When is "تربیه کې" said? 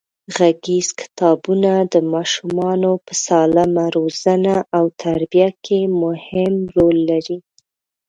5.03-5.79